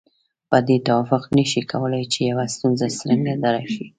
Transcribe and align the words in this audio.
په 0.49 0.57
دې 0.67 0.77
توافق 0.87 1.23
نشي 1.37 1.61
کولای 1.71 2.03
چې 2.13 2.19
يوه 2.29 2.45
ستونزه 2.55 2.85
څرنګه 2.97 3.29
اداره 3.37 3.63
شي. 3.73 3.85